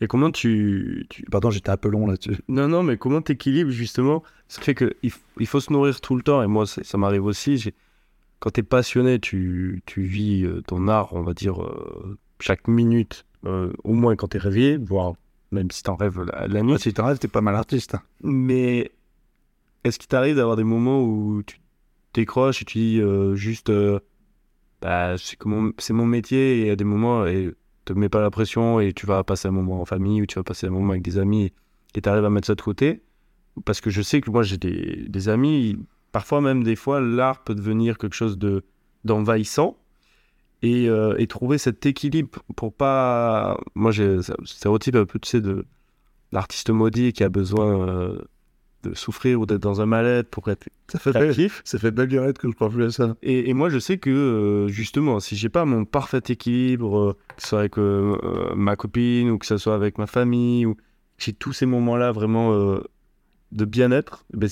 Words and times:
Et 0.00 0.06
comment 0.06 0.30
tu, 0.30 1.06
tu... 1.10 1.22
Pardon, 1.24 1.50
j'étais 1.50 1.70
un 1.70 1.76
peu 1.76 1.88
long 1.88 2.06
là-dessus. 2.06 2.38
Non, 2.48 2.68
non, 2.68 2.82
mais 2.82 2.96
comment 2.96 3.20
t'équilibres 3.20 3.70
justement 3.70 4.22
Ce 4.48 4.58
qui 4.58 4.64
fait 4.64 4.74
qu'il 4.74 5.12
il 5.38 5.46
faut 5.46 5.60
se 5.60 5.72
nourrir 5.72 6.00
tout 6.00 6.16
le 6.16 6.22
temps. 6.22 6.42
Et 6.42 6.46
moi, 6.46 6.66
ça 6.66 6.98
m'arrive 6.98 7.24
aussi. 7.26 7.72
Quand 8.38 8.50
tu 8.50 8.60
es 8.60 8.62
passionné, 8.62 9.18
tu, 9.18 9.82
tu, 9.84 10.02
vis 10.02 10.44
euh, 10.44 10.62
ton 10.62 10.88
art, 10.88 11.12
on 11.12 11.22
va 11.22 11.34
dire, 11.34 11.62
euh, 11.62 12.18
chaque 12.38 12.66
minute, 12.66 13.26
euh, 13.44 13.72
au 13.84 13.92
moins 13.92 14.16
quand 14.16 14.28
tu 14.28 14.38
es 14.38 14.40
réveillé, 14.40 14.78
voire 14.78 15.14
même 15.52 15.70
si 15.70 15.82
tu 15.82 15.90
en 15.90 15.96
rêves 15.96 16.22
la, 16.22 16.62
nuit. 16.62 16.78
si 16.78 16.94
tu 16.94 17.00
en 17.00 17.06
rêves, 17.06 17.18
tu 17.18 17.28
pas 17.28 17.40
mal 17.42 17.56
artiste. 17.56 17.96
Hein. 17.96 18.02
Mais 18.22 18.92
est-ce 19.84 19.98
qu'il 19.98 20.08
t'arrive 20.08 20.36
d'avoir 20.36 20.56
des 20.56 20.64
moments 20.64 21.02
où 21.02 21.42
tu 21.44 21.60
décroches 22.14 22.62
et 22.62 22.64
tu 22.64 22.78
dis 22.78 23.02
juste, 23.34 23.72
bah, 24.80 25.16
c'est 25.18 25.92
mon 25.92 26.06
métier, 26.06 26.58
et 26.58 26.60
il 26.60 26.66
y 26.68 26.70
a 26.70 26.76
des 26.76 26.84
moments, 26.84 27.26
et 27.26 27.52
te 27.92 27.98
mets 27.98 28.08
pas 28.08 28.20
la 28.20 28.30
pression, 28.30 28.80
et 28.80 28.92
tu 28.92 29.06
vas 29.06 29.24
passer 29.24 29.48
un 29.48 29.52
moment 29.52 29.80
en 29.80 29.84
famille, 29.84 30.22
ou 30.22 30.26
tu 30.26 30.36
vas 30.36 30.42
passer 30.42 30.66
un 30.66 30.70
moment 30.70 30.90
avec 30.90 31.02
des 31.02 31.18
amis, 31.18 31.52
et 31.94 32.00
tu 32.00 32.08
arrives 32.08 32.24
à 32.24 32.30
mettre 32.30 32.46
ça 32.46 32.54
de 32.54 32.62
côté 32.62 33.02
Parce 33.64 33.80
que 33.80 33.90
je 33.90 34.02
sais 34.02 34.20
que 34.20 34.30
moi, 34.30 34.42
j'ai 34.42 34.58
des, 34.58 35.28
amis 35.28 35.78
Parfois 36.12 36.40
même 36.40 36.64
des 36.64 36.74
fois, 36.74 37.00
l'art 37.00 37.44
peut 37.44 37.54
devenir 37.54 37.96
quelque 37.96 38.16
chose 38.16 38.36
de 38.36 38.64
d'envahissant. 39.04 39.76
Et, 40.62 40.90
euh, 40.90 41.14
et, 41.18 41.26
trouver 41.26 41.56
cet 41.56 41.86
équilibre 41.86 42.40
pour 42.54 42.74
pas. 42.74 43.58
Moi, 43.74 43.92
j'ai 43.92 44.18
stéréotype 44.44 44.94
un 44.96 45.06
peu, 45.06 45.18
tu 45.18 45.28
sais, 45.30 45.40
de 45.40 45.64
l'artiste 46.32 46.68
maudit 46.68 47.14
qui 47.14 47.24
a 47.24 47.30
besoin 47.30 47.88
euh, 47.88 48.18
de 48.82 48.94
souffrir 48.94 49.40
ou 49.40 49.46
d'être 49.46 49.60
dans 49.60 49.80
un 49.80 49.86
mal-être 49.86 50.28
pour 50.28 50.48
être 50.48 50.68
ça 50.88 50.98
fait 50.98 51.14
actif. 51.14 51.62
Ça 51.64 51.78
fait 51.78 51.90
belle 51.90 52.08
durée 52.08 52.32
que 52.32 52.48
je 52.48 52.54
crois 52.54 52.70
plus 52.70 52.84
à 52.84 52.90
ça. 52.90 53.16
Et, 53.22 53.48
et 53.50 53.54
moi, 53.54 53.68
je 53.68 53.78
sais 53.78 53.98
que 53.98 54.10
euh, 54.10 54.68
justement, 54.68 55.20
si 55.20 55.36
j'ai 55.36 55.48
pas 55.48 55.64
mon 55.64 55.84
parfait 55.84 56.22
équilibre, 56.28 57.16
que 57.36 57.42
ce 57.42 57.48
soit 57.48 57.58
avec 57.60 57.76
ma 57.76 58.76
copine 58.76 59.30
ou 59.30 59.38
que 59.38 59.46
ce 59.46 59.56
soit 59.56 59.74
avec 59.74 59.98
ma 59.98 60.06
famille, 60.06 60.66
ou 60.66 60.76
j'ai 61.18 61.32
tous 61.32 61.52
ces 61.52 61.66
moments-là 61.66 62.12
vraiment 62.12 62.80
de 63.52 63.64
bien-être, 63.64 64.24
ben, 64.32 64.48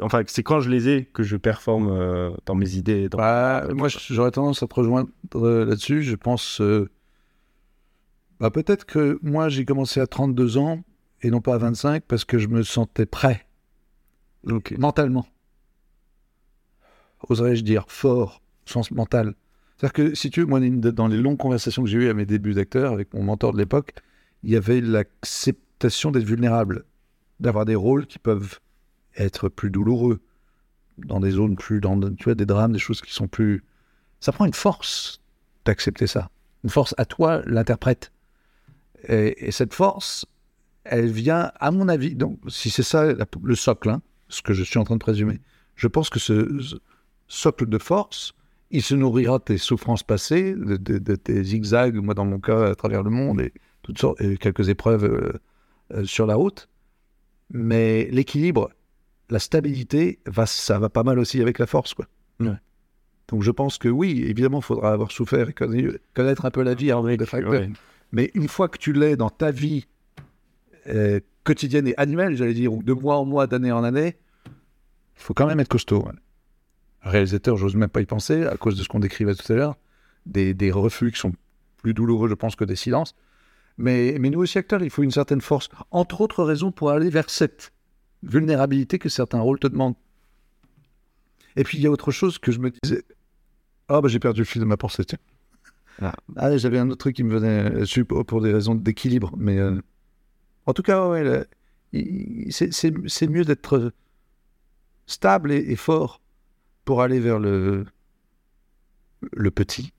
enfin, 0.00 0.22
c'est 0.26 0.42
quand 0.42 0.60
je 0.60 0.70
les 0.70 0.88
ai 0.88 1.04
que 1.04 1.22
je 1.22 1.36
performe 1.36 1.88
euh, 1.90 2.30
dans 2.46 2.54
mes 2.54 2.74
idées. 2.76 3.08
Bah, 3.08 3.66
moi, 3.74 3.88
j'aurais 3.88 4.30
tendance 4.30 4.62
à 4.62 4.66
te 4.66 4.74
rejoindre 4.74 5.08
euh, 5.34 5.64
là-dessus. 5.64 6.02
Je 6.02 6.16
pense. 6.16 6.60
Euh, 6.60 6.88
bah, 8.38 8.50
peut-être 8.50 8.84
que 8.86 9.18
moi, 9.22 9.48
j'ai 9.48 9.64
commencé 9.64 10.00
à 10.00 10.06
32 10.06 10.58
ans 10.58 10.82
et 11.22 11.30
non 11.30 11.40
pas 11.40 11.54
à 11.54 11.58
25 11.58 12.04
parce 12.04 12.24
que 12.24 12.38
je 12.38 12.48
me 12.48 12.62
sentais 12.62 13.06
prêt. 13.06 13.46
Mentalement. 14.78 15.26
Oserais-je 17.28 17.62
dire 17.62 17.84
fort, 17.88 18.40
sens 18.64 18.90
mental. 18.90 19.34
C'est-à-dire 19.76 19.92
que, 19.92 20.14
si 20.14 20.30
tu 20.30 20.40
veux, 20.40 20.46
moi, 20.46 20.60
dans 20.60 21.08
les 21.08 21.16
longues 21.16 21.38
conversations 21.38 21.82
que 21.82 21.88
j'ai 21.88 21.98
eues 21.98 22.08
à 22.08 22.14
mes 22.14 22.26
débuts 22.26 22.54
d'acteur 22.54 22.92
avec 22.92 23.12
mon 23.14 23.22
mentor 23.22 23.52
de 23.52 23.58
l'époque, 23.58 23.94
il 24.42 24.50
y 24.50 24.56
avait 24.56 24.80
l'acceptation 24.80 26.10
d'être 26.10 26.24
vulnérable, 26.24 26.84
d'avoir 27.40 27.64
des 27.64 27.74
rôles 27.74 28.06
qui 28.06 28.18
peuvent 28.18 28.58
être 29.16 29.48
plus 29.48 29.70
douloureux, 29.70 30.20
dans 30.98 31.20
des 31.20 31.30
zones 31.30 31.56
plus, 31.56 31.80
dans 31.80 31.98
tu 32.14 32.24
vois, 32.24 32.34
des 32.34 32.46
drames, 32.46 32.72
des 32.72 32.78
choses 32.78 33.00
qui 33.00 33.12
sont 33.12 33.28
plus. 33.28 33.64
Ça 34.20 34.32
prend 34.32 34.44
une 34.44 34.54
force 34.54 35.20
d'accepter 35.64 36.06
ça, 36.06 36.30
une 36.64 36.70
force 36.70 36.94
à 36.98 37.04
toi, 37.04 37.42
l'interprète. 37.46 38.12
Et, 39.08 39.50
cette 39.50 39.72
force, 39.72 40.26
elle 40.84 41.10
vient, 41.10 41.52
à 41.60 41.70
mon 41.70 41.88
avis, 41.88 42.14
donc 42.14 42.38
si 42.48 42.70
c'est 42.70 42.82
ça 42.82 43.12
le 43.42 43.54
socle, 43.54 43.90
hein, 43.90 44.02
ce 44.28 44.42
que 44.42 44.52
je 44.52 44.62
suis 44.64 44.78
en 44.78 44.84
train 44.84 44.96
de 44.96 45.00
présumer, 45.00 45.40
je 45.76 45.88
pense 45.88 46.10
que 46.10 46.18
ce, 46.18 46.80
socle 47.30 47.66
de 47.66 47.78
force, 47.78 48.34
il 48.70 48.82
se 48.82 48.94
nourrira 48.94 49.38
de 49.38 49.44
tes 49.44 49.58
souffrances 49.58 50.02
passées, 50.02 50.54
de, 50.54 51.16
tes 51.16 51.42
zigzags, 51.42 51.96
moi 51.96 52.14
dans 52.14 52.26
mon 52.26 52.38
cas, 52.38 52.70
à 52.70 52.74
travers 52.74 53.02
le 53.02 53.10
monde, 53.10 53.40
et 53.40 53.52
toutes 53.82 53.98
sortes, 53.98 54.20
et 54.20 54.36
quelques 54.36 54.68
épreuves 54.68 55.04
euh, 55.04 55.32
euh, 55.94 56.04
sur 56.04 56.26
la 56.26 56.34
route. 56.34 56.68
Mais 57.52 58.08
l'équilibre, 58.10 58.70
la 59.30 59.38
stabilité, 59.38 60.20
va, 60.26 60.46
ça 60.46 60.78
va 60.78 60.88
pas 60.88 61.02
mal 61.02 61.18
aussi 61.18 61.40
avec 61.40 61.58
la 61.58 61.66
force. 61.66 61.94
Quoi. 61.94 62.06
Donc 63.28 63.42
je 63.42 63.50
pense 63.50 63.78
que 63.78 63.88
oui, 63.88 64.24
évidemment, 64.26 64.58
il 64.58 64.64
faudra 64.64 64.92
avoir 64.92 65.10
souffert 65.12 65.48
et 65.48 65.54
connaître 66.14 66.44
un 66.44 66.50
peu 66.50 66.62
la 66.62 66.74
vie 66.74 66.92
en 66.92 67.02
de. 67.02 67.72
Mais 68.12 68.30
une 68.34 68.48
fois 68.48 68.68
que 68.68 68.78
tu 68.78 68.92
l'es 68.92 69.16
dans 69.16 69.30
ta 69.30 69.52
vie 69.52 69.86
euh, 70.86 71.20
quotidienne 71.44 71.86
et 71.86 71.94
annuelle, 71.96 72.36
j'allais 72.36 72.54
dire, 72.54 72.72
de 72.72 72.92
mois 72.92 73.16
en 73.16 73.24
mois, 73.24 73.46
d'année 73.46 73.72
en 73.72 73.84
année, 73.84 74.16
il 74.46 75.22
faut 75.22 75.34
quand 75.34 75.46
même 75.46 75.60
être 75.60 75.68
costaud. 75.68 76.06
Réalisateur, 77.02 77.56
j'ose 77.56 77.76
même 77.76 77.88
pas 77.88 78.00
y 78.00 78.06
penser, 78.06 78.44
à 78.44 78.56
cause 78.56 78.76
de 78.76 78.82
ce 78.82 78.88
qu'on 78.88 79.00
décrivait 79.00 79.34
tout 79.34 79.50
à 79.52 79.56
l'heure, 79.56 79.76
des, 80.26 80.54
des, 80.54 80.70
refus 80.70 81.12
qui 81.12 81.18
sont 81.18 81.32
plus 81.78 81.94
douloureux, 81.94 82.28
je 82.28 82.34
pense, 82.34 82.56
que 82.56 82.64
des 82.64 82.76
silences. 82.76 83.14
Mais, 83.78 84.16
mais 84.20 84.30
nous 84.30 84.40
aussi, 84.40 84.58
acteurs, 84.58 84.82
il 84.82 84.90
faut 84.90 85.02
une 85.02 85.10
certaine 85.10 85.40
force, 85.40 85.68
entre 85.90 86.20
autres 86.20 86.44
raisons, 86.44 86.72
pour 86.72 86.90
aller 86.90 87.08
vers 87.08 87.30
cette 87.30 87.72
vulnérabilité 88.22 88.98
que 88.98 89.08
certains 89.08 89.40
rôles 89.40 89.58
te 89.58 89.66
demandent. 89.66 89.94
Et 91.56 91.64
puis 91.64 91.78
il 91.78 91.84
y 91.84 91.86
a 91.86 91.90
autre 91.90 92.10
chose 92.10 92.38
que 92.38 92.52
je 92.52 92.58
me 92.58 92.70
disais, 92.70 93.02
ah 93.88 93.98
oh, 93.98 94.02
bah 94.02 94.08
j'ai 94.08 94.20
perdu 94.20 94.42
le 94.42 94.44
fil 94.44 94.60
de 94.60 94.66
ma 94.66 94.76
pensée, 94.76 95.04
tiens. 95.04 95.18
Ah. 96.00 96.14
ah 96.36 96.56
j'avais 96.56 96.78
un 96.78 96.88
autre 96.88 96.98
truc 96.98 97.16
qui 97.16 97.24
me 97.24 97.38
venait 97.38 97.70
dessus 97.70 98.04
pour 98.04 98.40
des 98.40 98.52
raisons 98.52 98.74
d'équilibre, 98.74 99.32
mais 99.36 99.58
euh, 99.58 99.80
en 100.66 100.72
tout 100.72 100.82
cas, 100.82 101.08
ouais, 101.08 101.44
c'est 102.50 103.26
mieux 103.28 103.44
d'être 103.44 103.92
stable 105.06 105.52
et, 105.52 105.76
fort 105.76 106.20
pour 106.84 107.02
aller 107.02 107.20
vers 107.20 107.38
le, 107.38 107.84
le 109.32 109.50
petit, 109.50 109.92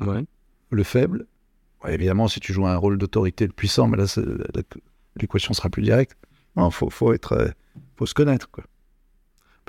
ouais. 0.00 0.24
le 0.70 0.82
faible. 0.82 1.26
évidemment, 1.86 2.28
si 2.28 2.40
tu 2.40 2.52
joues 2.52 2.66
un 2.66 2.76
rôle 2.76 2.98
d'autorité, 2.98 3.46
le 3.46 3.52
puissant, 3.52 3.88
mais 3.88 3.96
là, 3.96 4.04
l'équation 5.16 5.54
sera 5.54 5.70
plus 5.70 5.82
directe. 5.82 6.16
Il 6.56 6.68
faut, 6.70 6.90
faut, 6.90 7.12
être, 7.12 7.32
euh, 7.32 7.48
faut 7.96 8.06
se 8.06 8.14
connaître. 8.14 8.50
Quoi. 8.50 8.64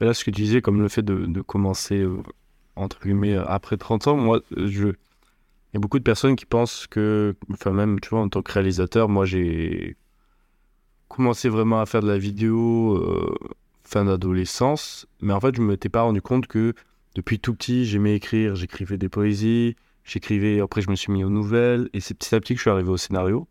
là, 0.01 0.13
ce 0.13 0.23
que 0.23 0.31
tu 0.31 0.41
disais, 0.41 0.61
comme 0.61 0.81
le 0.81 0.87
fait 0.87 1.03
de, 1.03 1.41
commencer, 1.41 1.99
euh, 1.99 2.21
entre 2.75 2.99
guillemets, 3.01 3.35
après 3.35 3.77
30 3.77 4.07
ans, 4.07 4.17
moi, 4.17 4.41
je... 4.55 4.89
il 4.89 5.73
y 5.73 5.77
a 5.77 5.79
beaucoup 5.79 5.97
de 5.97 6.03
personnes 6.03 6.35
qui 6.35 6.45
pensent 6.45 6.85
que, 6.87 7.35
enfin, 7.51 7.71
même, 7.71 7.99
tu 7.99 8.09
vois, 8.09 8.21
en 8.21 8.29
tant 8.29 8.41
que 8.41 8.51
réalisateur, 8.51 9.09
moi, 9.09 9.25
j'ai 9.25 9.97
commencé 11.07 11.49
vraiment 11.49 11.79
à 11.79 11.85
faire 11.85 12.01
de 12.01 12.07
la 12.07 12.17
vidéo 12.17 12.95
euh, 12.95 13.35
fin 13.83 14.05
d'adolescence, 14.05 15.07
mais 15.21 15.33
en 15.33 15.39
fait, 15.39 15.55
je 15.55 15.61
ne 15.61 15.67
m'étais 15.67 15.89
pas 15.89 16.01
rendu 16.01 16.21
compte 16.21 16.47
que 16.47 16.73
depuis 17.15 17.39
tout 17.39 17.53
petit, 17.53 17.85
j'aimais 17.85 18.15
écrire, 18.15 18.55
j'écrivais 18.55 18.97
des 18.97 19.09
poésies, 19.09 19.75
j'écrivais, 20.03 20.59
après, 20.59 20.81
je 20.81 20.89
me 20.89 20.95
suis 20.95 21.11
mis 21.11 21.23
aux 21.23 21.29
nouvelles, 21.29 21.89
et 21.93 21.99
c'est 21.99 22.13
petit 22.13 22.33
à 22.35 22.39
petit 22.39 22.53
que 22.53 22.57
je 22.57 22.63
suis 22.63 22.71
arrivé 22.71 22.89
au 22.89 22.97
scénario. 22.97 23.47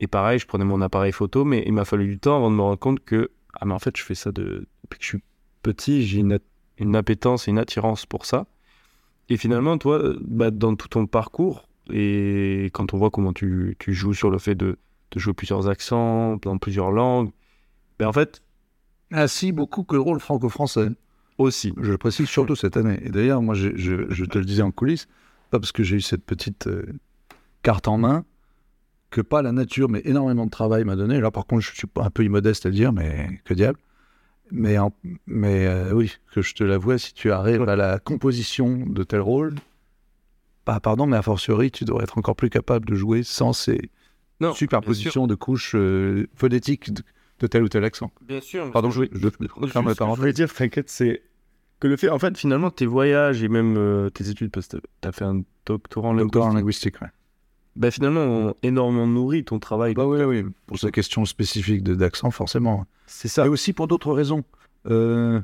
Et 0.00 0.06
pareil, 0.06 0.38
je 0.38 0.46
prenais 0.46 0.64
mon 0.64 0.80
appareil 0.80 1.12
photo, 1.12 1.44
mais 1.44 1.62
il 1.66 1.72
m'a 1.72 1.84
fallu 1.84 2.06
du 2.06 2.18
temps 2.18 2.36
avant 2.36 2.50
de 2.50 2.56
me 2.56 2.62
rendre 2.62 2.78
compte 2.78 3.00
que, 3.00 3.30
ah, 3.54 3.64
mais 3.64 3.74
en 3.74 3.78
fait, 3.78 3.96
je 3.96 4.02
fais 4.02 4.14
ça 4.14 4.32
de... 4.32 4.66
depuis 4.84 4.98
que 4.98 5.04
je 5.04 5.08
suis 5.08 5.22
petit, 5.62 6.06
j'ai 6.06 6.20
une, 6.20 6.38
une 6.78 6.96
appétence 6.96 7.48
et 7.48 7.50
une 7.50 7.58
attirance 7.58 8.06
pour 8.06 8.26
ça. 8.26 8.46
Et 9.28 9.36
finalement, 9.36 9.78
toi, 9.78 10.14
bah, 10.20 10.50
dans 10.50 10.74
tout 10.76 10.88
ton 10.88 11.06
parcours, 11.06 11.68
et 11.90 12.70
quand 12.72 12.94
on 12.94 12.98
voit 12.98 13.10
comment 13.10 13.32
tu, 13.32 13.76
tu 13.78 13.94
joues 13.94 14.14
sur 14.14 14.30
le 14.30 14.38
fait 14.38 14.54
de, 14.54 14.78
de, 15.12 15.18
jouer 15.18 15.32
plusieurs 15.32 15.68
accents, 15.68 16.36
dans 16.36 16.58
plusieurs 16.58 16.90
langues, 16.90 17.30
ben 17.98 18.08
en 18.08 18.12
fait. 18.12 18.42
Ainsi 19.10 19.52
beaucoup 19.52 19.84
que 19.84 19.94
le 19.94 20.00
rôle 20.00 20.20
franco-français. 20.20 20.88
Aussi. 21.38 21.72
Je 21.80 21.90
le 21.90 21.98
précise 21.98 22.28
surtout 22.28 22.54
cette 22.54 22.76
année. 22.76 23.00
Et 23.04 23.08
d'ailleurs, 23.08 23.42
moi, 23.42 23.54
je, 23.54 23.70
je, 23.74 24.24
te 24.24 24.38
le 24.38 24.44
disais 24.44 24.62
en 24.62 24.70
coulisses, 24.70 25.08
pas 25.50 25.58
parce 25.58 25.72
que 25.72 25.82
j'ai 25.82 25.96
eu 25.96 26.00
cette 26.00 26.24
petite 26.24 26.66
euh, 26.66 26.84
carte 27.62 27.88
en 27.88 27.96
main, 27.96 28.24
que 29.10 29.20
pas 29.20 29.42
la 29.42 29.50
nature, 29.50 29.88
mais 29.88 30.02
énormément 30.04 30.44
de 30.44 30.50
travail 30.50 30.84
m'a 30.84 30.94
donné. 30.94 31.20
Là, 31.20 31.30
par 31.30 31.46
contre, 31.46 31.62
je 31.62 31.74
suis 31.74 31.88
un 31.96 32.10
peu 32.10 32.24
immodeste 32.24 32.66
à 32.66 32.68
le 32.68 32.74
dire, 32.74 32.92
mais 32.92 33.40
que 33.44 33.54
diable. 33.54 33.78
Mais, 34.50 34.76
mais 35.26 35.66
euh, 35.66 35.92
oui, 35.94 36.14
que 36.32 36.42
je 36.42 36.54
te 36.54 36.62
l'avoue, 36.62 36.98
si 36.98 37.14
tu 37.14 37.32
arrives 37.32 37.68
à 37.68 37.76
la 37.76 37.98
composition 37.98 38.84
de 38.86 39.02
tel 39.02 39.20
rôle, 39.20 39.54
pas 40.64 40.78
pardon, 40.80 41.06
mais 41.06 41.16
a 41.16 41.22
fortiori, 41.22 41.70
tu 41.70 41.84
devrais 41.84 42.04
être 42.04 42.18
encore 42.18 42.36
plus 42.36 42.50
capable 42.50 42.86
de 42.86 42.94
jouer 42.94 43.22
sans 43.22 43.52
ces 43.52 43.90
superpositions 44.54 45.26
de 45.26 45.34
couches 45.34 45.74
euh, 45.74 46.26
phonétiques 46.34 46.90
de, 46.92 47.46
tel 47.46 47.62
ou 47.62 47.68
tel 47.68 47.84
accent. 47.84 48.10
Bien 48.20 48.40
sûr. 48.40 48.70
Pardon, 48.70 48.90
je, 48.90 49.04
je, 49.12 49.28
je, 49.28 50.16
voulais 50.16 50.32
dire, 50.32 50.52
t'inquiète, 50.52 50.88
c'est 50.88 51.22
que 51.80 51.88
le 51.88 51.96
fait, 51.96 52.08
en 52.08 52.18
fait, 52.18 52.36
finalement, 52.36 52.70
tes 52.70 52.86
voyages 52.86 53.42
et 53.42 53.48
même 53.48 53.76
euh, 53.76 54.10
tes 54.10 54.28
études, 54.28 54.50
parce 54.50 54.68
que 54.68 54.76
tu 54.76 55.08
as 55.08 55.12
fait 55.12 55.24
un 55.24 55.42
doctorat 55.66 56.10
en 56.10 56.12
linguistique. 56.12 56.42
en 56.42 56.54
linguistique, 56.54 57.02
ouais 57.02 57.08
bah, 57.76 57.90
finalement 57.90 58.54
énormément 58.62 59.06
nourri 59.06 59.44
ton 59.44 59.58
travail. 59.58 59.94
Bah 59.94 60.06
oui, 60.06 60.22
oui, 60.24 60.44
pour 60.66 60.78
sa 60.78 60.90
question 60.90 61.24
spécifique 61.24 61.82
d'accent, 61.82 62.30
forcément. 62.30 62.86
C'est 63.06 63.28
ça. 63.28 63.46
Et 63.46 63.48
aussi 63.48 63.72
pour 63.72 63.88
d'autres 63.88 64.12
raisons. 64.12 64.44
Euh, 64.90 65.40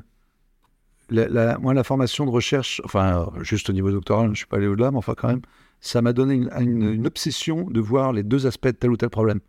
la, 1.09 1.57
moi, 1.57 1.73
la 1.73 1.83
formation 1.83 2.25
de 2.25 2.29
recherche, 2.29 2.81
enfin, 2.85 3.31
juste 3.41 3.69
au 3.69 3.73
niveau 3.73 3.91
doctoral, 3.91 4.25
je 4.25 4.31
ne 4.31 4.35
suis 4.35 4.45
pas 4.45 4.57
allé 4.57 4.67
au-delà, 4.67 4.91
mais 4.91 4.97
enfin, 4.97 5.15
quand 5.17 5.29
même, 5.29 5.41
ça 5.81 6.01
m'a 6.01 6.13
donné 6.13 6.47
une, 6.59 7.07
obsession 7.07 7.69
de 7.69 7.79
voir 7.79 8.13
les 8.13 8.23
deux 8.23 8.47
aspects 8.47 8.67
de 8.67 8.71
tel 8.71 8.91
ou 8.91 8.97
tel 8.97 9.09
problème. 9.09 9.39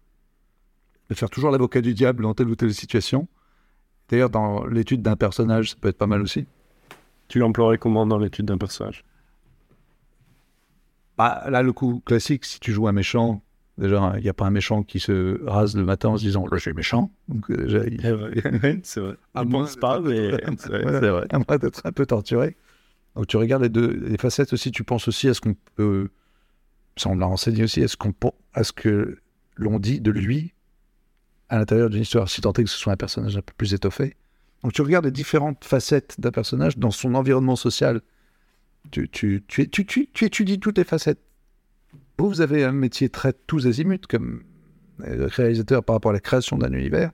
De 1.09 1.15
faire 1.15 1.31
toujours 1.31 1.51
l'avocat 1.51 1.81
du 1.81 1.95
diable 1.95 2.23
dans 2.23 2.35
telle 2.35 2.49
ou 2.49 2.57
telle 2.57 2.73
situation. 2.73 3.29
D'ailleurs, 4.09 4.31
dans 4.31 4.65
l'étude 4.67 5.03
d'un 5.03 5.17
personnage, 5.17 5.71
ça 5.71 5.77
peut 5.81 5.89
être 5.89 5.99
pas 5.99 6.07
mal 6.07 6.23
aussi. 6.23 6.47
Tu 7.29 7.39
l'emploierais 7.39 7.79
comment 7.79 8.07
dans 8.07 8.19
l'étude 8.19 8.47
d'un 8.47 8.59
personnage? 8.59 9.05
Bah, 11.17 11.45
là, 11.49 11.63
le 11.63 11.73
coup 11.73 12.03
classique, 12.05 12.45
si 12.45 12.61
tu 12.61 12.73
joues 12.73 12.89
un 12.89 12.93
méchant, 12.93 13.43
Déjà, 13.81 14.13
il 14.19 14.23
n'y 14.23 14.29
a 14.29 14.35
pas 14.35 14.45
un 14.45 14.51
méchant 14.51 14.83
qui 14.83 15.01
se 15.01 15.43
rase 15.47 15.75
le 15.75 15.85
matin 15.85 16.11
en 16.11 16.19
se 16.19 16.23
disant, 16.23 16.45
je 16.53 16.59
suis 16.59 16.75
méchant. 16.75 17.11
Donc, 17.29 17.51
euh, 17.51 17.65
déjà, 17.65 17.87
il- 17.87 18.81
c'est 18.85 19.01
vrai. 19.01 19.17
À 19.35 19.45
moins 19.45 19.67
pas, 19.81 20.01
mais 20.01 20.33
c'est 20.59 20.69
vrai. 20.69 21.25
à 21.31 21.39
moins 21.39 21.57
d'être 21.59 21.81
un 21.85 21.93
peu 21.93 22.05
torturé. 22.05 22.57
Donc 23.17 23.27
tu 23.27 23.39
regardes 23.39 23.63
les 23.63 23.69
deux 23.71 23.91
les 24.07 24.19
facettes 24.19 24.53
aussi, 24.53 24.71
tu 24.71 24.85
penses 24.85 25.09
aussi 25.09 25.29
à 25.29 25.35
ce 25.35 25.41
qu'on 25.41 25.57
peut, 25.75 26.11
ça 26.97 27.09
on 27.09 27.17
l'a 27.17 27.27
enseigné 27.27 27.65
aussi, 27.65 27.83
à 27.83 27.89
ce, 27.89 27.97
qu'on, 27.97 28.13
pen- 28.13 28.33
à 28.55 28.65
ce 28.65 28.73
que 28.73 29.19
l'on 29.57 29.79
dit 29.79 30.01
de 30.01 30.11
lui 30.11 30.55
à 31.49 31.59
l'intérieur 31.59 31.91
d'une 31.91 32.03
histoire, 32.03 32.29
si 32.29 32.41
tant 32.41 32.53
est 32.53 32.65
que 32.65 32.71
ce 32.71 32.79
soit 32.79 32.93
un 32.93 32.97
personnage 32.97 33.37
un 33.37 33.43
peu 33.43 33.53
plus 33.57 33.75
étoffé. 33.75 34.17
Donc 34.63 34.73
tu 34.73 34.83
regardes 34.83 35.07
les 35.07 35.11
différentes 35.11 35.65
facettes 35.65 36.21
d'un 36.21 36.31
personnage 36.31 36.79
dans 36.79 36.91
son 36.91 37.15
environnement 37.15 37.57
social. 37.57 38.03
Tu, 38.91 39.09
tu, 39.09 39.43
tu, 39.49 39.69
tu, 39.69 39.85
tu, 39.85 40.09
tu 40.13 40.25
étudies 40.25 40.61
toutes 40.61 40.79
les 40.79 40.85
facettes. 40.85 41.21
Vous, 42.19 42.29
vous 42.29 42.41
avez 42.41 42.65
un 42.65 42.73
métier 42.73 43.09
très 43.09 43.33
tous 43.33 43.67
azimuts 43.67 44.07
comme 44.09 44.45
réalisateur 44.99 45.83
par 45.83 45.97
rapport 45.97 46.11
à 46.11 46.15
la 46.15 46.21
création 46.21 46.57
d'un 46.57 46.73
univers. 46.73 47.11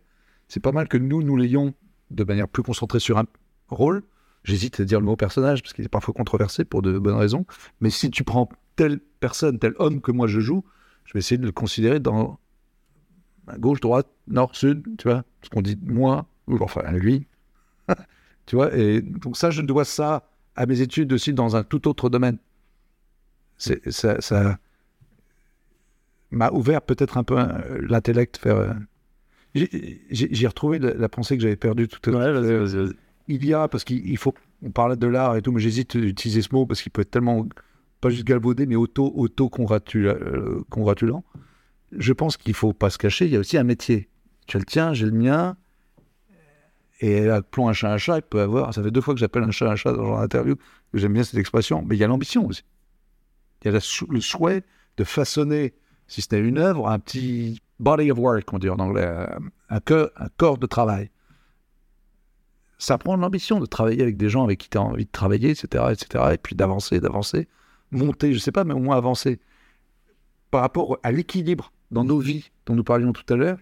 C'est 0.48 0.60
pas 0.60 0.72
mal 0.72 0.86
que 0.88 0.96
nous, 0.96 1.22
nous 1.22 1.36
l'ayons 1.36 1.72
de 2.10 2.24
manière 2.24 2.48
plus 2.48 2.62
concentrée 2.62 3.00
sur 3.00 3.16
un 3.16 3.26
rôle. 3.68 4.02
J'hésite 4.44 4.78
à 4.80 4.84
dire 4.84 5.00
le 5.00 5.06
mot 5.06 5.16
personnage 5.16 5.62
parce 5.62 5.72
qu'il 5.72 5.84
est 5.84 5.88
parfois 5.88 6.14
controversé 6.14 6.64
pour 6.64 6.82
de 6.82 6.98
bonnes 6.98 7.16
raisons. 7.16 7.46
Mais 7.80 7.90
si 7.90 8.10
tu 8.10 8.22
prends 8.22 8.48
telle 8.76 9.00
personne, 9.20 9.58
tel 9.58 9.74
homme 9.78 10.00
que 10.00 10.12
moi 10.12 10.26
je 10.26 10.40
joue, 10.40 10.64
je 11.04 11.12
vais 11.14 11.18
essayer 11.18 11.38
de 11.38 11.46
le 11.46 11.52
considérer 11.52 12.00
dans 12.00 12.38
gauche, 13.58 13.80
droite, 13.80 14.08
nord, 14.26 14.54
sud, 14.54 14.82
tu 14.98 15.08
vois. 15.08 15.24
Parce 15.40 15.48
qu'on 15.50 15.62
dit 15.62 15.78
moi, 15.82 16.26
ou 16.46 16.58
enfin 16.60 16.90
lui. 16.92 17.26
tu 18.46 18.56
vois, 18.56 18.74
et 18.76 19.00
donc 19.00 19.36
ça, 19.36 19.50
je 19.50 19.62
dois 19.62 19.84
ça 19.84 20.28
à 20.56 20.66
mes 20.66 20.80
études 20.80 21.12
aussi 21.12 21.32
dans 21.32 21.56
un 21.56 21.62
tout 21.62 21.88
autre 21.88 22.08
domaine. 22.08 22.38
C'est, 23.58 23.90
ça, 23.90 24.20
ça 24.20 24.58
m'a 26.30 26.50
ouvert 26.50 26.82
peut-être 26.82 27.16
un 27.16 27.24
peu 27.24 27.38
euh, 27.38 27.78
l'intellect 27.88 28.40
vers. 28.42 28.56
euh, 28.56 28.74
j'ai, 29.54 30.46
retrouvé 30.46 30.78
la, 30.78 30.92
la 30.94 31.08
pensée 31.08 31.36
que 31.36 31.42
j'avais 31.42 31.56
perdue 31.56 31.88
tout 31.88 32.10
à 32.10 32.12
l'heure. 32.12 32.92
Il 33.28 33.44
y 33.44 33.54
a, 33.54 33.68
parce 33.68 33.84
qu'il 33.84 34.06
il 34.06 34.18
faut, 34.18 34.34
on 34.62 34.70
parlait 34.70 34.96
de 34.96 35.06
l'art 35.06 35.36
et 35.36 35.42
tout, 35.42 35.52
mais 35.52 35.60
j'hésite 35.60 35.96
d'utiliser 35.96 36.42
ce 36.42 36.48
mot 36.52 36.66
parce 36.66 36.82
qu'il 36.82 36.92
peut 36.92 37.02
être 37.02 37.10
tellement, 37.10 37.46
juste 38.10 38.24
galvaudé, 38.24 38.66
mais 38.66 38.76
auto, 38.76 39.12
auto 39.14 39.50
euh, 39.96 40.62
congratulant. 40.70 41.24
Je 41.92 42.12
pense 42.12 42.36
qu'il 42.36 42.54
faut 42.54 42.72
pas 42.72 42.90
se 42.90 42.98
cacher, 42.98 43.26
il 43.26 43.32
y 43.32 43.36
a 43.36 43.40
aussi 43.40 43.56
un 43.56 43.64
métier. 43.64 44.08
Tu 44.46 44.56
as 44.56 44.60
le 44.60 44.66
tien, 44.66 44.92
j'ai 44.92 45.06
le 45.06 45.12
mien. 45.12 45.56
Et 47.00 47.28
appelons 47.28 47.68
un 47.68 47.74
chat 47.74 47.92
un 47.92 47.98
chat, 47.98 48.16
il 48.16 48.22
peut 48.22 48.40
avoir. 48.40 48.72
Ça 48.72 48.82
fait 48.82 48.90
deux 48.90 49.00
fois 49.00 49.14
que 49.14 49.20
j'appelle 49.20 49.42
un 49.42 49.50
chat 49.50 49.70
un 49.70 49.76
chat 49.76 49.92
dans 49.92 50.04
genre 50.04 50.20
d'interview. 50.20 50.56
J'aime 50.94 51.12
bien 51.12 51.24
cette 51.24 51.38
expression. 51.38 51.84
Mais 51.86 51.96
il 51.96 51.98
y 51.98 52.04
a 52.04 52.06
l'ambition 52.06 52.46
aussi. 52.46 52.62
Il 53.62 53.72
y 53.72 53.76
a 53.76 53.78
le 54.08 54.20
souhait 54.20 54.62
de 54.96 55.04
façonner, 55.04 55.74
si 56.08 56.22
ce 56.22 56.34
n'est 56.34 56.40
une 56.40 56.58
œuvre, 56.58 56.88
un 56.88 56.98
petit 56.98 57.60
body 57.80 58.10
of 58.10 58.18
work, 58.18 58.52
on 58.52 58.58
dit 58.58 58.70
en 58.70 58.78
anglais, 58.78 59.04
un, 59.04 59.76
un 59.76 59.80
un 60.16 60.28
corps 60.36 60.58
de 60.58 60.66
travail. 60.66 61.10
Ça 62.78 62.98
prend 62.98 63.16
l'ambition 63.16 63.58
de 63.58 63.66
travailler 63.66 64.02
avec 64.02 64.16
des 64.16 64.28
gens 64.28 64.44
avec 64.44 64.58
qui 64.58 64.68
tu 64.68 64.78
as 64.78 64.82
envie 64.82 65.06
de 65.06 65.10
travailler, 65.10 65.50
etc., 65.50 65.84
etc., 65.92 66.24
et 66.32 66.38
puis 66.38 66.54
d'avancer, 66.54 67.00
d'avancer, 67.00 67.48
monter, 67.90 68.32
je 68.32 68.38
sais 68.38 68.52
pas, 68.52 68.64
mais 68.64 68.74
au 68.74 68.78
moins 68.78 68.96
avancer. 68.96 69.40
Par 70.50 70.60
rapport 70.60 70.98
à 71.02 71.12
l'équilibre 71.12 71.72
dans 71.90 72.04
nos 72.04 72.18
vies 72.18 72.50
dont 72.66 72.74
nous 72.74 72.84
parlions 72.84 73.12
tout 73.12 73.32
à 73.32 73.36
l'heure, 73.36 73.58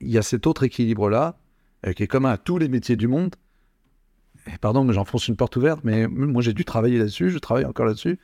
il 0.00 0.10
y 0.10 0.18
a 0.18 0.22
cet 0.22 0.46
autre 0.46 0.62
équilibre-là, 0.62 1.38
euh, 1.86 1.92
qui 1.92 2.02
est 2.02 2.06
commun 2.06 2.30
à 2.30 2.38
tous 2.38 2.58
les 2.58 2.68
métiers 2.68 2.96
du 2.96 3.08
monde. 3.08 3.34
Et 4.46 4.58
pardon, 4.58 4.84
mais 4.84 4.92
j'enfonce 4.92 5.28
une 5.28 5.36
porte 5.36 5.56
ouverte, 5.56 5.80
mais 5.84 6.06
moi 6.06 6.42
j'ai 6.42 6.52
dû 6.52 6.64
travailler 6.64 6.98
là-dessus, 6.98 7.30
je 7.30 7.38
travaille 7.38 7.64
encore 7.64 7.86
là-dessus. 7.86 8.18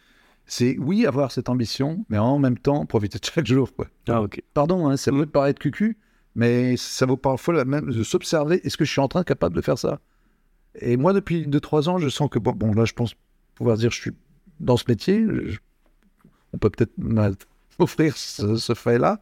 C'est 0.46 0.76
oui, 0.78 1.06
avoir 1.06 1.30
cette 1.32 1.48
ambition, 1.48 2.04
mais 2.08 2.18
en 2.18 2.38
même 2.38 2.58
temps, 2.58 2.84
profiter 2.84 3.18
de 3.18 3.24
chaque 3.24 3.46
jour. 3.46 3.74
Quoi. 3.74 3.86
Ah, 4.08 4.22
ok. 4.22 4.42
Pardon, 4.54 4.88
hein, 4.88 4.96
ça 4.96 5.10
peut 5.10 5.26
paraître 5.26 5.60
cucu, 5.60 5.98
mais 6.34 6.76
ça 6.76 7.06
vaut 7.06 7.16
parfois 7.16 7.54
la 7.54 7.64
même 7.64 7.90
de 7.90 8.02
s'observer. 8.02 8.60
Est-ce 8.64 8.76
que 8.76 8.84
je 8.84 8.90
suis 8.90 9.00
en 9.00 9.08
train 9.08 9.24
capable 9.24 9.54
de 9.54 9.60
faire 9.60 9.78
ça? 9.78 10.00
Et 10.74 10.96
moi, 10.96 11.12
depuis 11.12 11.46
2-3 11.46 11.88
ans, 11.88 11.98
je 11.98 12.08
sens 12.08 12.28
que, 12.30 12.38
bon, 12.38 12.52
bon, 12.52 12.72
là, 12.72 12.84
je 12.84 12.92
pense 12.92 13.14
pouvoir 13.54 13.76
dire 13.76 13.90
je 13.90 14.00
suis 14.00 14.12
dans 14.60 14.76
ce 14.76 14.84
métier. 14.88 15.26
on 16.52 16.58
peut 16.58 16.70
peut-être 16.70 16.92
m'offrir 17.78 18.16
ce, 18.16 18.74
fait-là. 18.74 19.20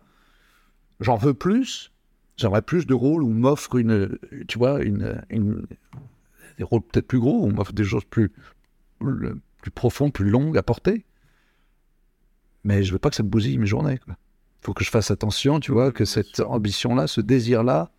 J'en 1.01 1.17
veux 1.17 1.35
plus. 1.35 1.93
J'aimerais 2.37 2.63
plus 2.63 2.87
de 2.87 2.95
rôles 2.95 3.23
où 3.23 3.29
on 3.29 3.35
m'offre 3.35 3.77
une, 3.77 4.19
tu 4.49 4.59
vois, 4.59 4.83
une, 4.83 5.23
des 6.59 6.65
rôles 6.65 6.83
peut-être 6.83 7.07
plus 7.07 7.21
gros, 7.21 7.43
où 7.43 7.47
on 7.47 7.53
m'offre 7.53 7.73
des 7.73 7.85
choses 7.85 8.05
plus, 8.05 8.33
plus, 8.99 9.71
profondes, 9.75 10.13
plus 10.13 10.31
longues 10.31 10.57
à 10.57 10.63
porter. 10.63 11.05
Mais 12.65 12.83
je 12.83 12.93
veux 12.93 12.99
pas 12.99 13.11
que 13.11 13.17
ça 13.17 13.23
me 13.23 13.29
bousille 13.29 13.59
mes 13.59 13.67
journées. 13.67 13.99
Quoi 13.99 14.17
faut 14.61 14.75
que 14.75 14.85
je 14.85 14.91
fasse 14.91 15.11
attention, 15.11 15.61
tu 15.61 15.73
vois, 15.73 15.93
que 15.93 16.05
cette 16.05 16.41
ambition-là, 16.41 17.07
ce 17.07 17.21
désir-là, 17.21 17.91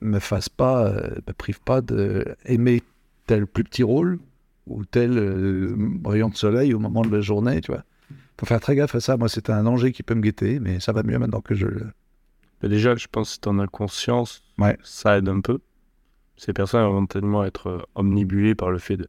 me 0.00 0.18
fasse 0.18 0.48
pas, 0.48 0.86
euh, 0.86 1.16
me 1.26 1.32
prive 1.32 1.60
pas 1.60 1.82
d'aimer 1.82 2.82
tel 3.26 3.46
plus 3.46 3.64
petit 3.64 3.82
rôle 3.82 4.18
ou 4.66 4.84
tel 4.84 5.16
euh, 5.18 5.74
rayon 6.04 6.28
de 6.28 6.36
soleil 6.36 6.74
au 6.74 6.78
moment 6.78 7.02
de 7.02 7.10
la 7.14 7.20
journée, 7.20 7.60
tu 7.60 7.72
vois. 7.72 7.84
Faut 8.38 8.46
faire 8.46 8.60
très 8.60 8.74
gaffe 8.74 8.94
à 8.94 9.00
ça. 9.00 9.16
Moi, 9.16 9.28
c'est 9.28 9.50
un 9.50 9.64
danger 9.64 9.92
qui 9.92 10.02
peut 10.02 10.14
me 10.14 10.20
guetter, 10.22 10.60
mais 10.60 10.80
ça 10.80 10.92
va 10.92 11.02
mieux 11.02 11.18
maintenant 11.18 11.40
que 11.40 11.54
je 11.54 11.66
le. 11.66 11.86
Mais 12.62 12.68
déjà, 12.68 12.94
je 12.96 13.06
pense 13.10 13.28
que 13.28 13.32
si 13.34 13.40
t'en 13.40 13.58
as 13.58 13.66
conscience, 13.66 14.42
Ouais. 14.58 14.78
ça 14.82 15.18
aide 15.18 15.28
un 15.28 15.40
peu. 15.40 15.58
Ces 16.36 16.52
personnes 16.52 16.82
vont 16.90 17.06
tellement 17.06 17.44
être 17.44 17.66
euh, 17.68 17.78
omnibulées 17.94 18.54
par 18.54 18.70
le 18.70 18.78
fait 18.78 18.96
de, 18.96 19.08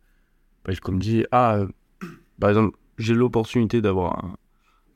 bah, 0.66 0.74
comme 0.82 1.00
dit, 1.00 1.26
ah, 1.32 1.56
euh, 1.58 1.68
par 2.40 2.50
exemple, 2.50 2.78
j'ai 2.98 3.14
l'opportunité 3.14 3.82
d'avoir 3.82 4.26
un 4.26 4.36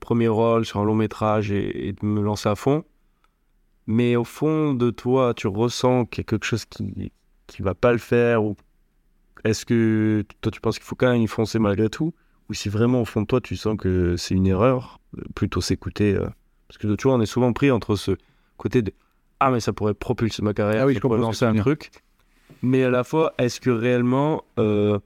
premier 0.01 0.27
rôle 0.27 0.65
sur 0.65 0.79
un 0.79 0.83
long 0.83 0.95
métrage 0.95 1.51
et, 1.51 1.87
et 1.87 1.93
de 1.93 2.05
me 2.05 2.21
lancer 2.21 2.49
à 2.49 2.55
fond. 2.55 2.83
Mais 3.87 4.15
au 4.15 4.23
fond 4.23 4.73
de 4.73 4.89
toi, 4.89 5.33
tu 5.33 5.47
ressens 5.47 6.05
qu'il 6.05 6.21
y 6.21 6.25
a 6.25 6.29
quelque 6.29 6.45
chose 6.45 6.65
qui 6.65 7.11
qui 7.47 7.61
va 7.61 7.75
pas 7.75 7.91
le 7.91 7.99
faire 7.99 8.43
ou 8.43 8.55
est-ce 9.45 9.65
que 9.65 10.25
toi 10.41 10.51
tu 10.51 10.59
penses 10.59 10.77
qu'il 10.77 10.85
faut 10.85 10.95
quand 10.95 11.11
même 11.11 11.21
y 11.21 11.27
foncer 11.27 11.59
malgré 11.59 11.89
tout? 11.89 12.13
Ou 12.49 12.53
si 12.53 12.67
vraiment 12.67 13.01
au 13.01 13.05
fond 13.05 13.21
de 13.21 13.27
toi 13.27 13.39
tu 13.39 13.55
sens 13.55 13.77
que 13.77 14.17
c'est 14.17 14.35
une 14.35 14.47
erreur, 14.47 14.99
euh, 15.17 15.21
plutôt 15.33 15.61
s'écouter 15.61 16.15
euh, 16.15 16.27
parce 16.67 16.77
que 16.77 16.93
tu 16.95 17.07
vois 17.07 17.15
on 17.15 17.21
est 17.21 17.25
souvent 17.25 17.53
pris 17.53 17.71
entre 17.71 17.95
ce 17.95 18.17
côté 18.57 18.81
de 18.81 18.91
ah 19.39 19.51
mais 19.51 19.59
ça 19.59 19.71
pourrait 19.71 19.93
propulser 19.93 20.41
ma 20.41 20.53
carrière, 20.53 20.83
Ah 20.83 20.85
oui, 20.87 20.95
ça 20.95 20.99
je 21.03 21.07
lancer 21.07 21.45
un 21.45 21.55
truc, 21.55 21.91
mais 22.61 22.83
à 22.83 22.89
la 22.89 23.03
fois 23.03 23.33
est-ce 23.37 23.61
que 23.61 23.69
réellement 23.69 24.43
euh, 24.59 24.99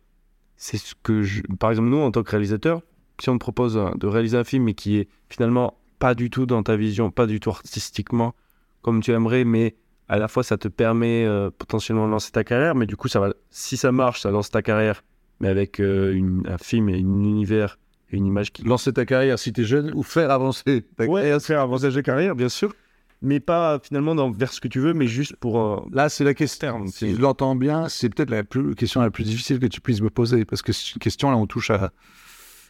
c'est 0.55 0.77
ce 0.77 0.95
que 1.03 1.21
je... 1.21 1.41
par 1.59 1.69
exemple 1.69 1.89
nous 1.89 1.97
en 1.97 2.11
tant 2.11 2.23
que 2.23 2.31
réalisateur 2.31 2.81
si 3.21 3.29
on 3.29 3.33
te 3.33 3.39
propose 3.39 3.73
de 3.73 4.07
réaliser 4.07 4.37
un 4.37 4.45
film 4.45 4.63
mais 4.63 4.73
qui 4.73 4.97
est 4.97 5.09
finalement 5.29 5.77
pas 5.99 6.15
du 6.15 6.29
tout 6.29 6.45
dans 6.45 6.63
ta 6.63 6.77
vision, 6.77 7.11
pas 7.11 7.27
du 7.27 7.41
tout 7.41 7.49
artistiquement 7.49 8.33
comme 8.81 9.01
tu 9.01 9.11
aimerais, 9.11 9.43
mais 9.43 9.75
à 10.09 10.17
la 10.17 10.27
fois 10.27 10.43
ça 10.43 10.57
te 10.57 10.67
permet 10.67 11.23
euh, 11.25 11.49
potentiellement 11.57 12.05
de 12.07 12.11
lancer 12.11 12.31
ta 12.31 12.43
carrière, 12.43 12.75
mais 12.75 12.85
du 12.87 12.95
coup 12.97 13.07
ça 13.07 13.19
va, 13.19 13.33
si 13.49 13.77
ça 13.77 13.91
marche, 13.91 14.21
ça 14.21 14.31
lance 14.31 14.49
ta 14.49 14.61
carrière, 14.61 15.03
mais 15.39 15.47
avec 15.47 15.79
euh, 15.79 16.11
une- 16.13 16.43
un 16.47 16.57
film 16.57 16.89
et 16.89 16.95
un 16.95 16.97
univers 16.97 17.77
et 18.11 18.17
une 18.17 18.25
image 18.25 18.51
qui 18.51 18.63
Lancer 18.63 18.91
ta 18.91 19.05
carrière 19.05 19.37
si 19.39 19.53
t'es 19.53 19.63
jeune 19.63 19.91
ou 19.93 20.03
faire 20.03 20.31
avancer 20.31 20.83
ta 20.97 21.05
ouais, 21.05 21.39
faire 21.39 21.61
avancer 21.61 21.91
ta 21.93 22.01
carrière, 22.01 22.35
bien 22.35 22.49
sûr, 22.49 22.73
mais 23.21 23.39
pas 23.39 23.79
finalement 23.83 24.15
dans, 24.15 24.31
vers 24.31 24.51
ce 24.51 24.59
que 24.61 24.67
tu 24.67 24.79
veux, 24.79 24.93
mais 24.93 25.05
juste 25.07 25.35
pour 25.35 25.61
euh, 25.61 25.79
Là, 25.93 26.09
c'est 26.09 26.23
la 26.23 26.33
question. 26.33 26.87
Si 26.87 26.93
c'est- 26.93 27.13
je 27.15 27.21
l'entends 27.21 27.55
bien, 27.55 27.87
c'est 27.87 28.09
peut-être 28.09 28.31
la 28.31 28.43
plus- 28.43 28.73
question 28.75 29.01
la 29.01 29.11
plus 29.11 29.23
difficile 29.25 29.59
que 29.59 29.67
tu 29.67 29.79
puisses 29.81 30.01
me 30.01 30.09
poser, 30.09 30.43
parce 30.45 30.61
que 30.63 30.71
c'est 30.73 30.93
une 30.95 30.99
question 30.99 31.29
là, 31.29 31.37
on 31.37 31.45
touche 31.45 31.69
à 31.69 31.91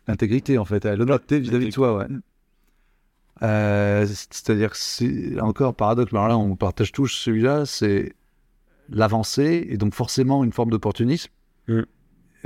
l'intégrité 0.08 0.58
en 0.58 0.66
fait, 0.66 0.86
à 0.86 0.96
l'honnêteté 0.96 1.40
vis-à-vis 1.40 1.68
de 1.68 1.72
toi. 1.72 1.96
Ouais. 1.98 2.08
Euh, 3.42 4.06
C'est-à-dire, 4.06 4.72
que 4.72 4.78
c'est 4.78 5.40
encore 5.40 5.74
paradoxe. 5.76 6.14
Alors 6.14 6.28
là, 6.28 6.38
on 6.38 6.56
partage 6.56 6.92
tous 6.92 7.08
celui-là, 7.08 7.66
c'est 7.66 8.14
l'avancée 8.90 9.68
et 9.70 9.78
donc 9.78 9.94
forcément 9.94 10.44
une 10.44 10.52
forme 10.52 10.72
d'opportunisme, 10.72 11.32
Mm. 11.68 11.82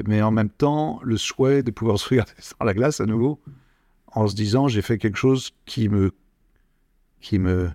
mais 0.06 0.22
en 0.22 0.32
même 0.32 0.50
temps 0.50 1.00
le 1.04 1.16
souhait 1.18 1.64
de 1.64 1.72
pouvoir 1.72 1.98
se 2.00 2.10
regarder 2.10 2.34
sur 2.40 2.58
la 2.64 2.74
glace 2.74 3.00
à 3.00 3.06
nouveau 3.06 3.40
en 4.08 4.28
se 4.28 4.36
disant 4.36 4.68
j'ai 4.68 4.82
fait 4.82 4.98
quelque 4.98 5.18
chose 5.18 5.52
qui 5.66 5.88
me 5.88 6.12
qui 7.22 7.40
me 7.40 7.72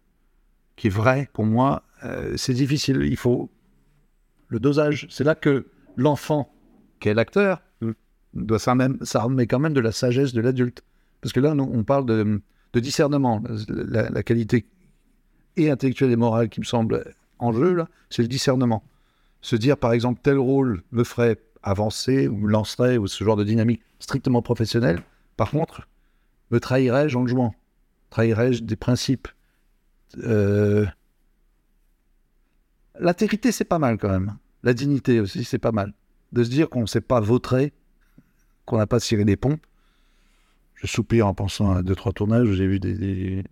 qui 0.77 0.89
est 0.89 0.91
vrai 0.91 1.29
pour 1.33 1.47
moi. 1.47 1.83
Euh, 2.05 2.37
c'est 2.37 2.53
difficile. 2.55 3.03
Il 3.03 3.17
faut 3.17 3.51
le 4.49 4.61
dosage. 4.61 5.07
C'est 5.11 5.25
là 5.25 5.35
que 5.35 5.67
l'enfant, 5.97 6.53
qui 7.01 7.09
est 7.09 7.15
l'acteur, 7.15 7.63
Mm. 7.81 7.93
doit 8.35 8.59
ça 8.59 8.75
même, 8.75 8.99
ça 9.03 9.23
remet 9.23 9.47
quand 9.47 9.59
même 9.59 9.73
de 9.75 9.81
la 9.81 9.93
sagesse 9.93 10.33
de 10.33 10.41
l'adulte. 10.41 10.83
Parce 11.21 11.33
que 11.33 11.41
là, 11.41 11.55
on 11.57 11.85
parle 11.85 12.07
de, 12.07 12.41
de 12.73 12.81
discernement. 12.81 13.43
La, 13.69 14.23
qualité 14.23 14.67
et 15.57 15.71
intellectuelle 15.71 16.11
et 16.11 16.17
morale 16.17 16.49
qui 16.49 16.61
me 16.61 16.65
semble 16.65 17.15
en 17.39 17.53
jeu, 17.53 17.85
c'est 18.11 18.23
le 18.23 18.29
discernement. 18.29 18.83
Se 19.41 19.57
dire, 19.57 19.77
par 19.77 19.93
exemple, 19.93 20.21
tel 20.23 20.39
rôle 20.39 20.83
me 20.93 21.05
ferait 21.05 21.39
avancer 21.63 22.29
ou 22.29 22.37
me 22.37 22.51
lancerait 22.51 22.97
ou 22.99 23.07
ce 23.07 23.23
genre 23.25 23.37
de 23.37 23.45
dynamique 23.45 23.83
strictement 23.99 24.43
professionnelle. 24.43 25.03
Par 25.37 25.51
contre, 25.51 25.89
me 26.51 26.61
trahirais-je 26.61 27.17
en 27.17 27.23
le 27.23 27.29
jouant 27.29 27.55
Trahirais-je 28.11 28.63
des 28.63 28.77
principes 28.77 29.29
Euh, 30.19 30.87
c'est 33.51 33.65
pas 33.65 33.79
mal 33.79 33.99
quand 33.99 34.09
même. 34.09 34.37
La 34.63 34.75
dignité 34.75 35.21
aussi, 35.21 35.45
c'est 35.45 35.59
pas 35.59 35.73
mal. 35.73 35.93
De 36.33 36.43
se 36.43 36.51
dire 36.51 36.69
qu'on 36.69 36.83
ne 36.83 36.87
s'est 36.87 37.01
pas 37.01 37.21
vautré, 37.21 37.73
qu'on 38.65 38.79
n'a 38.79 38.87
pas 38.87 39.01
ciré 39.01 39.25
des 39.25 39.37
pompes. 39.37 39.65
Je 40.81 40.87
soupire 40.87 41.27
en 41.27 41.35
pensant 41.35 41.73
à 41.73 41.83
deux, 41.83 41.95
trois 41.95 42.13
tournages 42.13 42.49
où 42.49 42.53
j'ai 42.53 42.67
vu 42.67 42.79
des, 42.81 42.95
des- 42.95 43.45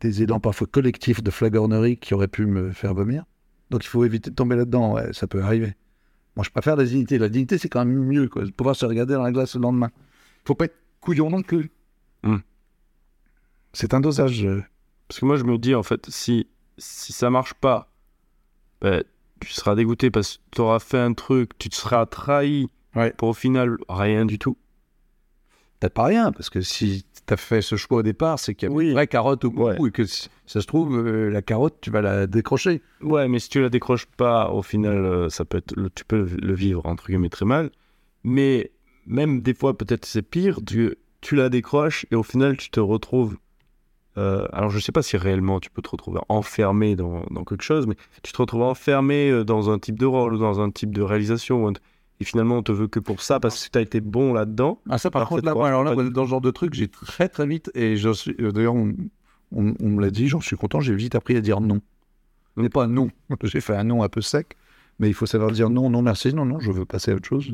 des 0.00 0.22
élans 0.22 0.40
parfois 0.40 0.66
collectifs 0.66 1.22
de 1.22 1.30
flagornerie 1.30 1.96
qui 1.96 2.14
auraient 2.14 2.28
pu 2.28 2.46
me 2.46 2.72
faire 2.72 2.94
vomir. 2.94 3.24
Donc 3.70 3.84
il 3.84 3.88
faut 3.88 4.04
éviter 4.04 4.30
de 4.30 4.34
tomber 4.34 4.56
là-dedans, 4.56 4.94
ouais, 4.94 5.12
ça 5.12 5.26
peut 5.26 5.42
arriver. 5.42 5.74
Moi, 6.36 6.44
je 6.44 6.50
préfère 6.50 6.76
la 6.76 6.84
dignité. 6.84 7.18
La 7.18 7.28
dignité, 7.28 7.58
c'est 7.58 7.68
quand 7.68 7.84
même 7.84 8.02
mieux, 8.04 8.28
quoi, 8.28 8.44
pouvoir 8.56 8.74
se 8.74 8.86
regarder 8.86 9.14
dans 9.14 9.22
la 9.22 9.32
glace 9.32 9.54
le 9.54 9.60
lendemain. 9.60 9.90
faut 10.44 10.54
pas 10.54 10.64
être 10.64 10.76
couillon 11.00 11.28
non 11.30 11.42
plus. 11.42 11.70
Hmm. 12.22 12.38
C'est 13.72 13.94
un 13.94 14.00
dosage. 14.00 14.44
euh, 14.44 14.62
Parce 15.08 15.20
que 15.20 15.26
moi, 15.26 15.36
je 15.36 15.44
me 15.44 15.58
dis, 15.58 15.74
en 15.74 15.82
fait, 15.82 16.06
si, 16.08 16.46
si 16.78 17.12
ça 17.12 17.30
marche 17.30 17.54
pas, 17.54 17.90
ben, 18.80 19.02
tu 19.40 19.52
seras 19.52 19.74
dégoûté 19.74 20.10
parce 20.10 20.36
que 20.38 20.42
tu 20.52 20.60
auras 20.60 20.78
fait 20.78 20.98
un 20.98 21.12
truc, 21.14 21.56
tu 21.58 21.68
te 21.68 21.74
seras 21.74 22.06
trahi 22.06 22.68
Ouais. 22.94 23.10
pour 23.16 23.28
au 23.28 23.32
final 23.34 23.78
rien 23.88 24.26
du 24.26 24.38
tout. 24.38 24.56
Peut-être 25.82 25.94
pas 25.94 26.04
rien, 26.04 26.30
parce 26.30 26.48
que 26.48 26.60
si 26.60 27.04
tu 27.26 27.34
as 27.34 27.36
fait 27.36 27.60
ce 27.60 27.74
choix 27.74 27.98
au 27.98 28.02
départ, 28.02 28.38
c'est 28.38 28.54
qu'il 28.54 28.68
y 28.68 28.72
a 28.72 28.74
Oui. 28.74 28.86
une 28.88 28.92
vraie 28.92 29.08
carotte 29.08 29.44
au 29.44 29.50
bout 29.50 29.64
Ouais. 29.64 29.76
et 29.88 29.90
que 29.90 30.04
si 30.04 30.28
ça 30.46 30.60
se 30.60 30.66
trouve, 30.66 30.96
euh, 30.96 31.28
la 31.28 31.42
carotte, 31.42 31.78
tu 31.80 31.90
vas 31.90 32.00
la 32.00 32.28
décrocher. 32.28 32.82
Ouais, 33.00 33.26
mais 33.26 33.40
si 33.40 33.48
tu 33.48 33.60
la 33.60 33.68
décroches 33.68 34.06
pas, 34.06 34.50
au 34.50 34.62
final, 34.62 35.04
euh, 35.04 35.28
ça 35.28 35.44
peut 35.44 35.58
être, 35.58 35.74
le- 35.76 35.90
tu 35.90 36.04
peux 36.04 36.22
le 36.40 36.54
vivre 36.54 36.86
entre 36.86 37.06
guillemets 37.08 37.30
très 37.30 37.44
mal. 37.46 37.70
Mais 38.22 38.70
même 39.06 39.40
des 39.42 39.54
fois, 39.54 39.76
peut-être 39.76 40.04
c'est 40.04 40.22
pire. 40.22 40.60
Tu, 40.64 40.94
tu 41.20 41.34
la 41.34 41.48
décroches 41.48 42.06
et 42.12 42.14
au 42.14 42.22
final, 42.22 42.56
tu 42.56 42.70
te 42.70 42.78
retrouves. 42.78 43.36
euh, 44.18 44.46
alors, 44.52 44.70
je 44.70 44.78
sais 44.78 44.92
pas 44.92 45.02
si 45.02 45.16
réellement 45.16 45.58
tu 45.58 45.70
peux 45.70 45.82
te 45.82 45.88
retrouver 45.88 46.20
enfermé 46.28 46.94
dans, 46.96 47.24
dans 47.30 47.44
quelque 47.44 47.64
chose, 47.64 47.86
mais 47.88 47.96
tu 48.22 48.30
te 48.32 48.38
retrouves 48.38 48.62
enfermé 48.62 49.42
dans 49.44 49.70
un 49.70 49.78
type 49.80 49.98
de 49.98 50.06
rôle 50.06 50.34
ou 50.34 50.38
dans 50.38 50.60
un 50.60 50.70
type 50.70 50.92
de 50.94 51.02
réalisation. 51.02 51.72
Un- 52.22 52.24
Et 52.24 52.24
finalement, 52.24 52.56
on 52.58 52.62
te 52.62 52.72
veut 52.72 52.88
que 52.88 53.00
pour 53.00 53.20
ça 53.22 53.40
parce 53.40 53.64
que 53.66 53.70
tu 53.70 53.78
as 53.78 53.82
été 53.82 54.00
bon 54.00 54.32
là-dedans. 54.32 54.80
Ah, 54.88 54.98
ça, 54.98 55.10
par 55.10 55.22
contre, 55.28 55.44
là, 55.46 55.52
alors 55.66 55.84
là, 55.84 55.94
pas 55.94 56.02
dans 56.10 56.24
ce 56.24 56.30
genre 56.30 56.40
de 56.40 56.50
truc, 56.50 56.74
j'ai 56.74 56.88
très 56.88 57.28
très 57.28 57.46
vite, 57.46 57.70
et 57.74 57.96
je 57.96 58.10
suis, 58.12 58.34
euh, 58.40 58.52
d'ailleurs, 58.52 58.74
on, 58.74 58.94
on- 59.54 59.74
on 59.80 59.88
me 59.88 60.00
l'a 60.00 60.10
dit, 60.10 60.28
j'en 60.28 60.40
suis 60.40 60.56
content, 60.56 60.80
j'ai 60.80 60.94
vite 60.94 61.14
appris 61.14 61.36
à 61.36 61.40
dire 61.40 61.60
non. 61.60 61.80
Mais 62.56 62.68
pas 62.68 62.86
non. 62.86 63.08
J'ai 63.44 63.60
fait 63.60 63.74
un 63.74 63.84
non 63.84 64.02
un 64.02 64.08
peu 64.08 64.20
sec, 64.20 64.56
mais 64.98 65.08
il 65.08 65.14
faut 65.14 65.26
savoir 65.26 65.50
dire 65.52 65.70
non, 65.70 65.88
non, 65.90 66.02
merci, 66.02 66.32
non, 66.34 66.44
non, 66.44 66.60
je 66.60 66.70
veux 66.70 66.84
passer 66.84 67.10
à 67.10 67.14
autre 67.14 67.26
chose. 67.28 67.50